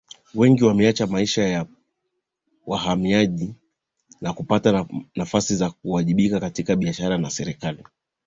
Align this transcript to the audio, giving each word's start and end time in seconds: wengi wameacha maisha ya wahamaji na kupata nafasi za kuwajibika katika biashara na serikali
wengi 0.35 0.63
wameacha 0.63 1.07
maisha 1.07 1.43
ya 1.47 1.65
wahamaji 2.65 3.55
na 4.21 4.33
kupata 4.33 4.85
nafasi 5.15 5.55
za 5.55 5.69
kuwajibika 5.69 6.39
katika 6.39 6.75
biashara 6.75 7.17
na 7.17 7.29
serikali 7.29 7.83